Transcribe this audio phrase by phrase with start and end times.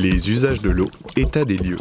[0.00, 1.76] Les usages de l'eau, état des lieux.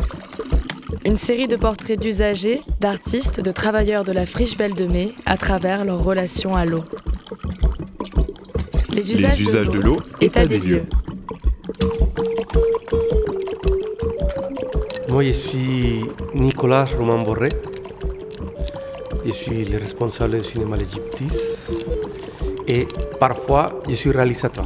[1.05, 5.37] Une série de portraits d'usagers, d'artistes, de travailleurs de la friche Belle de Mai à
[5.37, 6.83] travers leur relation à l'eau.
[8.91, 10.81] Les usages, de l'eau, état des lieux.
[15.09, 16.01] Moi, je suis
[16.33, 17.49] Nicolas Roman Borré.
[19.25, 21.37] Je suis le responsable du cinéma L'Egyptis
[22.67, 22.87] et
[23.19, 24.65] parfois je suis réalisateur.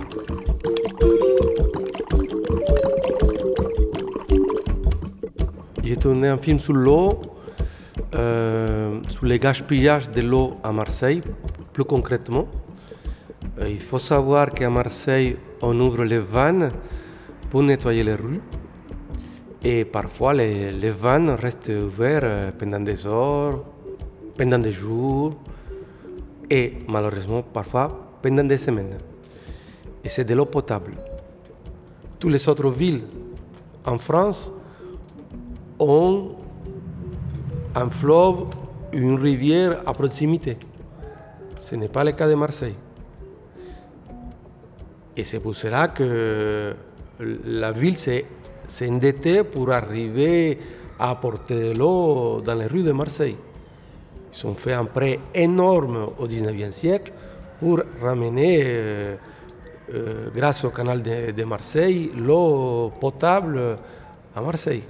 [6.02, 7.20] Tourné un film sur l'eau,
[8.16, 11.22] euh, sur les gaspillages de l'eau à Marseille,
[11.72, 12.48] plus concrètement.
[13.60, 16.72] Euh, il faut savoir qu'à Marseille, on ouvre les vannes
[17.52, 18.42] pour nettoyer les rues.
[19.64, 23.64] Et parfois, les, les vannes restent ouvertes euh, pendant des heures,
[24.36, 25.36] pendant des jours,
[26.50, 28.98] et malheureusement, parfois, pendant des semaines.
[30.04, 30.94] Et c'est de l'eau potable.
[32.18, 33.04] Toutes les autres villes
[33.86, 34.50] en France
[35.82, 36.32] ont
[37.76, 38.46] un fleuve,
[38.94, 40.58] une rivière à proximité.
[41.60, 42.76] Ce n'est pas le cas de Marseille.
[45.16, 46.74] Et c'est pour cela que
[47.20, 48.26] la ville s'est
[48.88, 50.58] endettée pour arriver
[51.00, 53.36] à apporter de l'eau dans les rues de Marseille.
[54.34, 57.12] Ils ont fait un prêt énorme au 19e siècle
[57.60, 59.16] pour ramener, euh,
[59.94, 63.76] euh, grâce au canal de, Marseille, l'eau potable
[64.36, 64.84] à Marseille.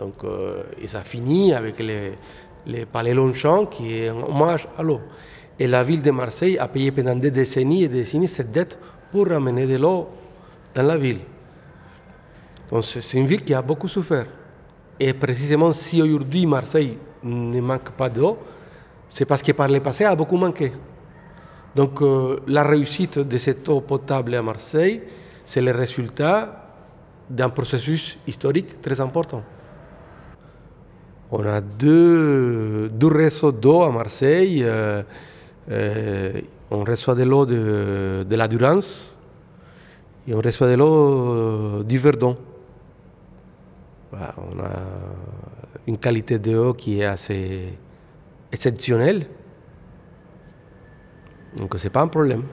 [0.00, 5.00] Donc, euh, et ça finit avec les palais Longchamp qui est un hommage à l'eau.
[5.58, 8.78] Et la ville de Marseille a payé pendant des décennies et des décennies cette dette
[9.10, 10.08] pour ramener de l'eau
[10.74, 11.20] dans la ville.
[12.70, 14.26] Donc c'est une ville qui a beaucoup souffert.
[15.00, 18.38] Et précisément si aujourd'hui Marseille ne manque pas d'eau,
[19.08, 20.72] c'est parce que par le passé a beaucoup manqué.
[21.74, 25.02] Donc euh, la réussite de cette eau potable à Marseille,
[25.44, 26.66] c'est le résultat
[27.28, 29.42] d'un processus historique très important.
[31.30, 34.62] On a deux, deux réseaux d'eau à Marseille.
[34.64, 35.02] Euh,
[35.70, 39.14] euh, on reçoit de l'eau de, de, la Durance
[40.26, 42.36] et on reçoit de l'eau du Verdon.
[44.12, 44.70] on a
[45.86, 47.74] une qualité d'eau qui est assez
[48.50, 49.26] exceptionnelle.
[51.56, 52.44] Donc ce n'est pas un problème.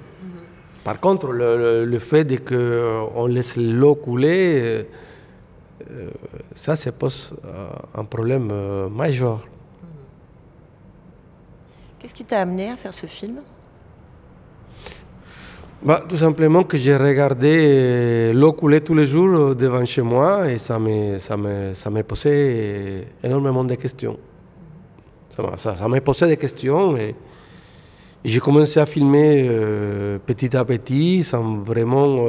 [0.84, 4.86] Par contre, le, le, fait qu'on laisse l'eau couler,
[5.92, 6.10] euh,
[6.54, 7.45] ça, ça pose euh,
[7.96, 9.42] un problème euh, majeur.
[12.00, 13.42] Qu'est-ce qui t'a amené à faire ce film?
[15.84, 20.58] Bah, Tout simplement que j'ai regardé l'eau couler tous les jours devant chez moi et
[20.58, 21.38] ça m'a ça
[21.74, 24.18] ça posé énormément de questions.
[25.58, 27.16] Ça m'a posé des questions et,
[28.24, 29.48] j'ai commencé à filmer
[30.26, 32.26] petit à petit sans vraiment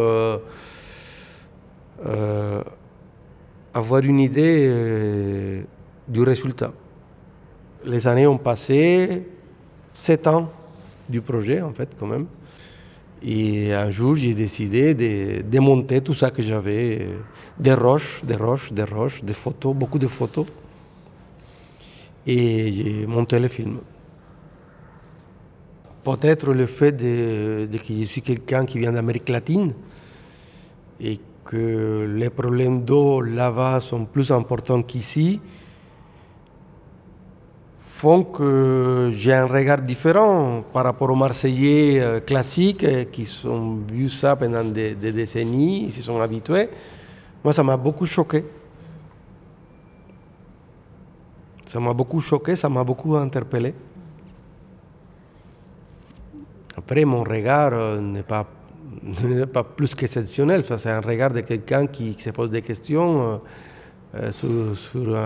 [3.76, 5.62] avoir une idée euh,
[6.09, 6.72] du résultat.
[7.84, 9.22] Les années ont passé,
[9.92, 10.50] sept ans
[11.09, 12.26] du projet en fait quand même.
[13.22, 17.19] Et un jour, j'ai décidé de démonter tout ça que j'avais, euh,
[17.59, 20.47] des roches, des roches, des roches, des photos, beaucoup de photos.
[22.26, 23.78] Et j'ai monté le film.
[26.03, 29.72] Peut-être le fait de, de que je suis quelqu'un qui vient d'Amérique latine
[31.00, 35.41] et que les problèmes d'eau là-bas sont plus importants qu'ici,
[37.97, 43.77] font que j'ai un regard différent par rapport aux Marseillais euh, classiques euh, qui ont
[43.91, 46.69] vu ça pendant des, décennies, ils s'y sont habitués.
[47.43, 48.45] Moi, ça m'a beaucoup choqué.
[51.65, 53.73] Ça m'a beaucoup choqué, ça m'a beaucoup interpellé.
[56.77, 58.47] Après, mon regard euh, n'est pas
[59.52, 60.64] pas plus qu'exceptionnel.
[60.78, 63.36] C'est un regard de quelqu'un qui, se pose des questions euh,
[64.16, 65.19] euh, sur,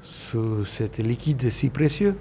[0.00, 2.14] sur, cet liquide si précieux.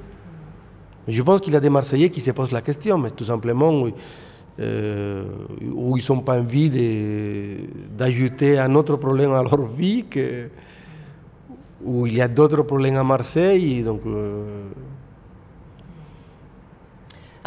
[1.07, 3.85] Je pense qu'il y a des Marseillais qui se posent la question, mais tout simplement
[4.59, 5.25] euh,
[5.73, 6.69] où ils n'ont pas envie
[7.97, 10.49] d'ajouter un autre problème à leur vie, que,
[11.83, 13.83] où il y a d'autres problèmes à Marseille.
[13.83, 14.01] Donc,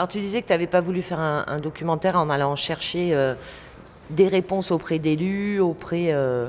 [0.01, 3.35] alors tu disais que tu n'avais pas voulu faire un, documentaire en allant chercher euh,
[4.09, 6.49] des réponses auprès d'élus, auprès euh,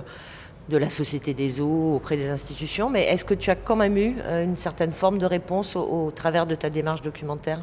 [0.70, 3.98] de la Société des eaux, auprès des institutions, mais est-ce que tu as quand même
[3.98, 7.60] eu euh, une certaine forme de réponse au, travers de ta démarche documentaire?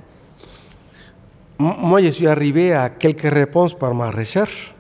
[1.58, 4.74] Moi, je suis arrivé à quelques réponses par ma recherche.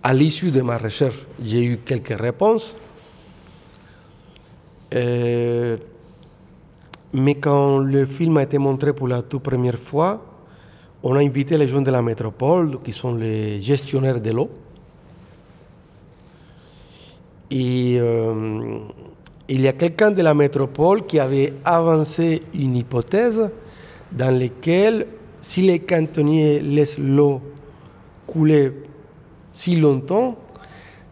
[0.00, 2.76] À l'issue de ma recherche, j'ai eu quelques réponses.
[7.12, 10.22] Mais quand le film a été montré pour la toute première fois,
[11.02, 14.50] on a invité les gens de la métropole, qui sont les gestionnaires de l'eau,
[17.50, 18.78] Et euh,
[19.48, 23.50] il y a quelqu'un de la métropole qui avait avancé une hypothèse
[24.10, 25.06] dans laquelle
[25.40, 27.40] si les cantonniers laissent l'eau
[28.26, 28.72] couler
[29.52, 30.36] si longtemps,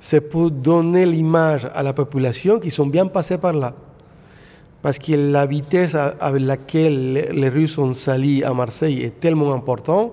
[0.01, 3.75] c'est pour donner l'image à la population qu'ils sont bien passés par là.
[4.85, 10.13] Parce que la vitesse avec laquelle les rues sont salies à Marseille est tellement importante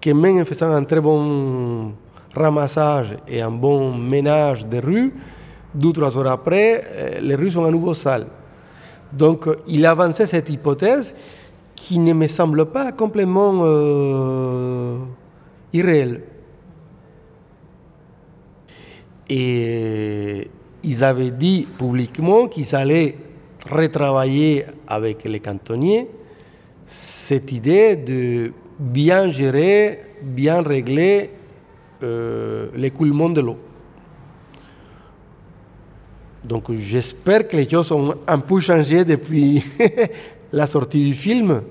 [0.00, 1.92] que même en faisant un très bon
[2.32, 5.12] ramassage et un bon ménage des rues,
[5.74, 8.28] deux trois heures après, euh, les rues sont à nouveau sales.
[9.12, 11.16] Donc il avançait cette hypothèse
[11.74, 14.98] qui ne me semble pas complètement euh,
[15.72, 16.22] irréelle.
[19.28, 20.48] Et
[20.84, 23.16] ils avaient dit publiquement qu'ils allaient
[23.70, 26.08] retravailler avec les cantonniers
[26.86, 31.30] cette idée de bien gérer, bien régler
[32.02, 33.58] euh, l'écoulement de l'eau.
[36.44, 39.64] Donc j'espère que les choses ont un peu changé depuis
[40.52, 41.62] la sortie du film,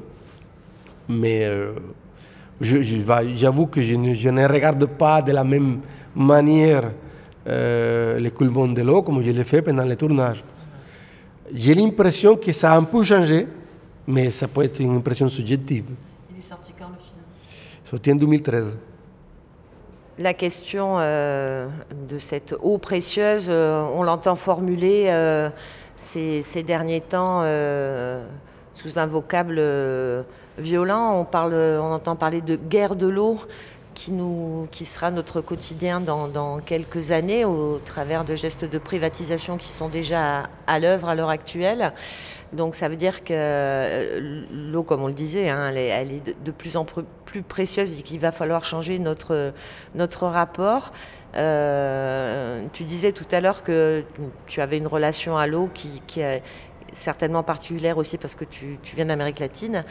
[1.10, 1.74] mais euh,
[2.62, 5.82] j'avoue que je ne, je ne, regarde pas de la même
[6.16, 6.92] manière
[7.48, 10.44] euh, l'écoulement de l'eau comme je l'ai fait pendant le tournage.
[11.54, 13.48] J'ai l'impression que ça a un peu changé,
[14.08, 15.86] mais ça peut être une impression subjective.
[16.32, 17.20] Il est sorti quand le film?
[17.84, 18.78] Sorti en 2013.
[20.18, 21.68] La question euh,
[22.10, 25.50] de cette eau précieuse, euh, on l'entend formuler euh,
[25.96, 28.26] ces, ces, derniers temps euh,
[28.74, 30.24] sous un vocable euh,
[30.58, 31.20] violent.
[31.20, 33.38] On, parle, on entend parler de guerre de l'eau
[33.94, 39.58] qui, nous, qui sera notre quotidien dans, quelques années au travers de gestes de privatisation
[39.58, 41.94] qui sont déjà à, l'œuvre à l'heure actuelle.
[42.54, 46.78] Donc ça veut dire que l'eau, comme on le disait, hein, elle, est, de plus
[46.78, 49.54] en plus précieuse et qu'il va falloir changer notre,
[49.96, 50.92] notre rapport.
[51.36, 54.04] Euh, tu disais tout à l'heure que
[54.48, 56.02] tu avais une relation à l'eau qui,
[56.94, 59.84] certainement particulière aussi parce que tu, tu viens d'Amérique latine.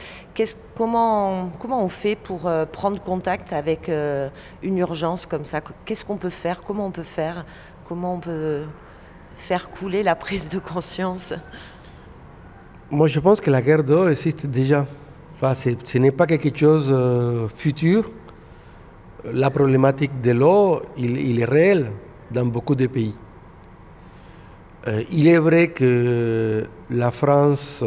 [0.76, 4.28] Comment, comment on fait pour euh, prendre contact avec euh,
[4.62, 5.60] une urgence comme ça?
[5.84, 6.62] Qu'est-ce qu'on peut faire?
[6.62, 7.44] Comment on peut faire?
[7.84, 8.62] Comment on peut
[9.36, 11.34] faire couler la prise de conscience?
[12.90, 14.86] Moi, je pense que la guerre d'eau existe déjà.
[15.36, 18.10] Enfin, ce n'est pas quelque chose euh, futur.
[19.32, 21.92] La problématique de l'eau, il, est réel
[22.30, 23.14] dans beaucoup de pays.
[24.86, 27.84] Euh, il est vrai que la France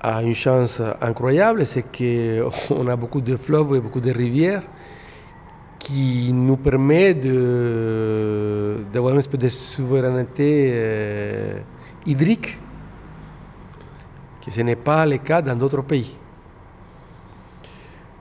[0.00, 4.62] a une chance incroyable, c'est qu'on a beaucoup de fleuves et beaucoup de rivières
[5.78, 11.60] qui nous permet d'avoir une espèce de souveraineté euh,
[12.04, 12.58] hydrique,
[14.44, 16.16] que ce n'est pas le cas dans d'autres pays.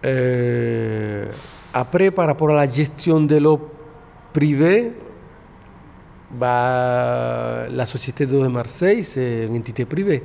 [0.06, 1.26] Euh,
[1.74, 3.60] après, par rapport à la gestion de l'eau
[4.32, 4.94] privée,
[6.40, 10.24] la Société d'eau de Marseille, c'est une entité privée,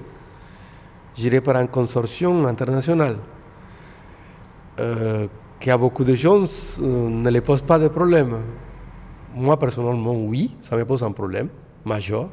[1.16, 3.18] gérée par un consortium international,
[4.78, 5.26] euh,
[5.58, 6.42] qui a beaucoup de gens
[6.80, 8.38] euh, ne les pose pas de problème.
[9.34, 11.48] Moi, personnellement, oui, ça me pose un problème
[11.84, 12.30] majeur.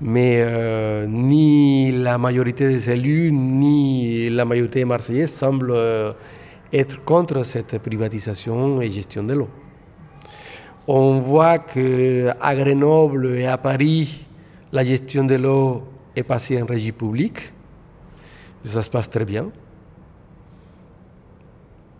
[0.00, 5.76] Mais euh, ni la majorité des élus, ni la majorité des Marseillais semblent
[6.72, 9.48] être contre cette privatisation et gestion de l'eau.
[10.88, 14.26] On voit qu'à Grenoble et à Paris,
[14.72, 15.82] la gestion de l'eau
[16.16, 17.52] est passée en régie publique.
[18.64, 19.50] Ça se passe très bien.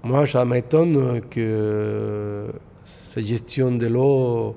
[0.03, 2.53] Moi, ça m'étonne que
[3.05, 4.57] cette gestion de l'eau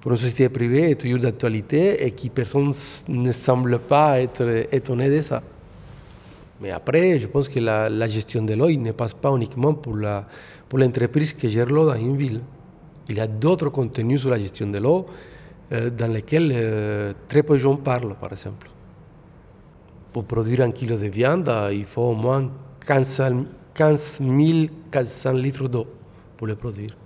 [0.00, 2.72] pour une société privée est toujours d'actualité et que personne
[3.08, 5.42] ne semble pas être étonné de ça.
[6.60, 11.32] Mais après, je pense que la, gestion de l'eau ne passe pas uniquement pour l'entreprise
[11.32, 12.42] qui gère l'eau dans une ville.
[13.10, 15.04] Il y a d'autres contenus sur la gestion de l'eau
[15.72, 18.70] euh, dans lesquels euh, très peu de gens parlent, par exemple.
[20.12, 22.48] Pour produire un kilo de viande, il faut au moins
[22.86, 23.22] 15,
[23.74, 24.20] 15
[24.92, 25.86] 400 litres d'eau
[26.36, 26.96] pour le produire.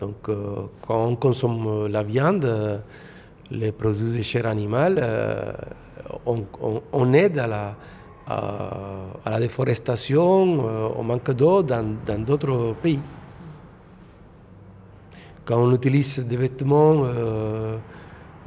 [0.00, 2.80] Donc, quand on consomme la viande,
[3.50, 5.00] les produits de chair animale,
[6.26, 7.76] on, aide à la,
[8.26, 12.98] à la déforestation, au manque d'eau dans d'autres pays
[15.44, 17.76] quand on utilise des vêtements euh,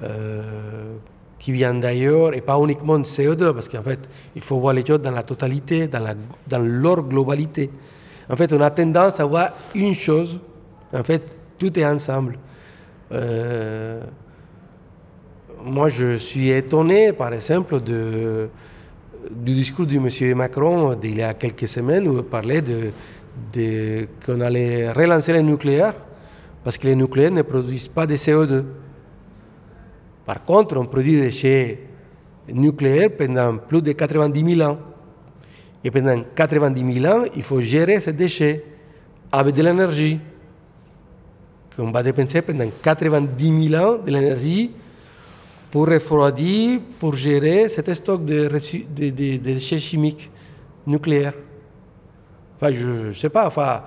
[0.04, 0.94] euh,
[1.38, 4.00] qui viennent d'ailleurs, et pas uniquement de CO2, parce qu'en fait,
[4.36, 7.70] il faut voir les choses dans la totalité, dans, leur globalité.
[8.30, 10.40] En fait, on a tendance à voir une chose,
[10.94, 11.22] en fait,
[11.60, 12.38] tout est ensemble.
[13.12, 14.02] Euh,
[15.64, 18.50] moi, je suis étonné, par exemple, du
[19.32, 22.92] discours du monsieur Macron d'il y a quelques semaines où il parlait de
[24.26, 25.94] qu'on allait relancer le nucléaire
[26.66, 28.64] parce que les nucléaires ne produisent pas de CO2.
[30.26, 31.80] Par contre, on produit des déchets
[32.52, 34.80] nucléaires pendant plus de 90 000 ans.
[35.84, 38.66] Et pendant 90 000 ans, il faut gérer ces déchets
[39.32, 40.20] avec de l'énergie.
[41.78, 44.72] On va dépenser pendant 90 000 ans de l'énergie
[45.70, 50.32] pour refroidir, pour gérer cet stock de, de, déchets chimiques
[50.88, 51.36] nucléaires.
[52.56, 53.84] Enfin, je ne sais pas, enfin,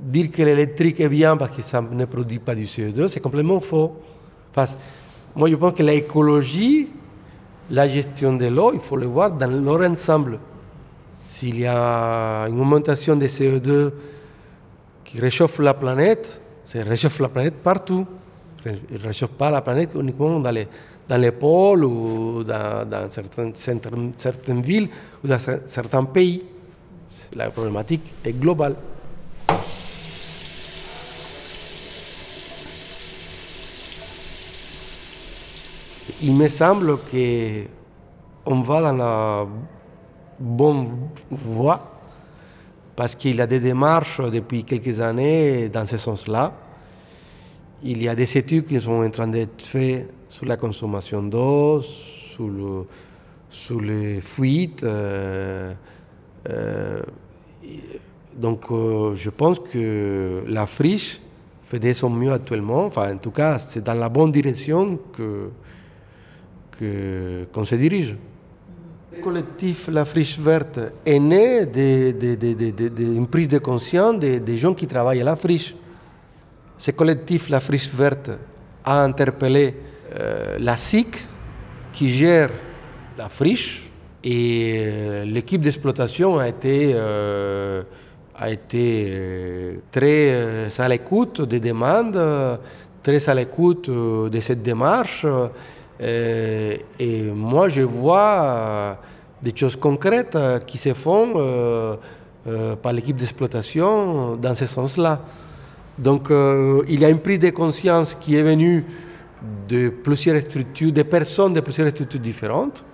[0.00, 3.60] dire que l'électrique est bien parce que ça ne produit pas du CO2, c'est complètement
[3.60, 3.96] faux.
[4.50, 4.72] Enfin,
[5.34, 6.88] moi, je pense que l'écologie,
[7.70, 10.38] la gestion de l'eau, il faut le voir dans leur ensemble.
[11.12, 13.90] S'il y a une augmentation de CO2
[15.04, 18.06] qui réchauffe la planète, ça réchauffe la planète partout.
[18.64, 20.66] Il ne réchauffe pas la planète uniquement dans les,
[21.08, 23.52] dans les pôles ou dans, dans certaines,
[24.16, 24.88] certaines villes
[25.22, 26.42] ou dans certains pays.
[27.34, 28.76] La problématique est globale.
[36.26, 39.46] Il me semble qu'on va dans la
[40.40, 40.88] bonne
[41.30, 42.00] voie
[42.96, 46.54] parce qu'il y a des démarches depuis quelques années dans ce sens-là.
[47.82, 51.82] Il y a des études qui sont en train d'être faites sur la consommation d'eau,
[51.82, 52.86] sur
[53.82, 54.82] les fuites.
[54.82, 55.74] Euh,
[56.48, 57.02] euh,
[58.34, 61.20] donc euh, je pense que la friche
[61.64, 62.86] fait de son mieux actuellement.
[62.86, 65.50] Enfin, en tout cas, c'est dans la bonne direction que,
[66.78, 68.16] qu'on se dirige.
[69.16, 75.20] Le collectif La Friche Verte est né d'une prise de conscience des, gens qui travaillent
[75.20, 75.74] à la friche.
[76.78, 78.30] Ce collectif La Friche Verte
[78.84, 79.74] a interpellé
[80.18, 81.24] euh, la SIC
[81.92, 82.50] qui gère
[83.16, 83.88] la friche
[84.22, 87.82] et euh, l'équipe d'exploitation a été, euh,
[88.36, 92.20] a été très à l'écoute des demandes,
[93.02, 95.24] très à l'écoute de cette démarche.
[96.00, 98.94] Euh, et moi, je vois euh,
[99.42, 101.98] des choses concrètes euh, qui se font
[102.82, 105.20] par l'équipe d'exploitation dans ce sens-là.
[105.98, 106.28] Donc,
[106.88, 108.84] il y a une prise de conscience qui est venue
[109.66, 112.84] de plusieurs structures, des personnes de plusieurs structures différentes,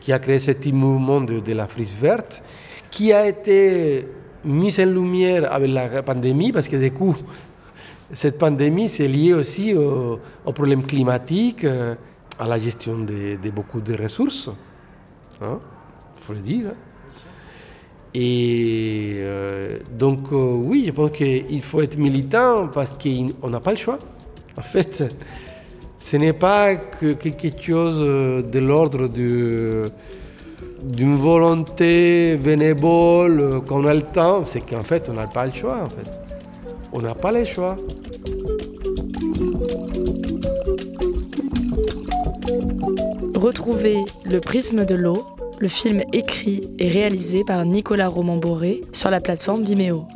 [0.00, 2.42] qui a créé ce petit mouvement de, de la frise verte,
[2.90, 4.08] qui a été
[4.44, 7.14] mise en lumière avec la pandémie, parce que du coup,
[8.14, 10.20] cette pandémie, c'est lié aussi aux,
[10.54, 11.96] problèmes climatiques, euh,
[12.38, 14.50] à la gestion de, beaucoup de ressources.
[15.40, 15.58] Il hein,
[16.16, 16.66] faut le dire.
[18.14, 23.72] Et euh, donc, euh, oui, je pense qu'il faut être militant parce qu'on n'a pas
[23.72, 23.98] le choix.
[24.56, 25.02] En fait,
[25.98, 29.90] ce n'est pas que quelque chose de l'ordre d'une
[31.16, 35.80] volonté bénévole qu'on a le temps, c'est qu'en fait, on n'a pas le choix.
[35.82, 36.24] En fait.
[36.96, 37.76] On n'a pas le choix.
[43.44, 45.26] Retrouvez Le prisme de l'eau,
[45.60, 50.06] le film écrit et réalisé par Nicolas Roman-Boré sur la plateforme Vimeo.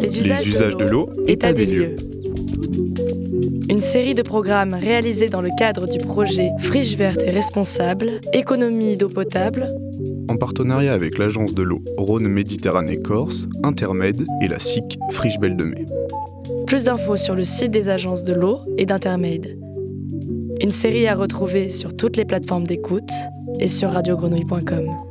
[0.00, 1.94] Les usages, de l'eau, état des lieux.
[3.68, 8.96] Une série de programmes réalisés dans le cadre du projet Friche verte et responsable, économie
[8.96, 9.72] d'eau potable,
[10.28, 15.56] en partenariat avec l'agence de l'eau Rhône Méditerranée Corse, Intermède et la SIC Friche Belle
[15.56, 15.86] de Mai.
[16.70, 19.58] Plus d'infos sur le site des agences de l'eau et d'Intermède.
[20.60, 23.10] Une série à retrouver sur toutes les plateformes d'écoute
[23.58, 25.09] et sur radiogrenouille.com.